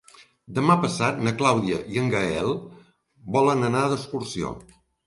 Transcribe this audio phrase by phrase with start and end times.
[0.59, 2.53] Demà passat na Clàudia i en Gaël
[3.39, 4.57] volen anar d'excursió.